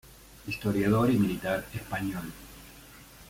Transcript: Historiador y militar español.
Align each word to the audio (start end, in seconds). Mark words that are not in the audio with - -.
Historiador 0.47 1.11
y 1.11 1.17
militar 1.19 1.63
español. 1.75 2.33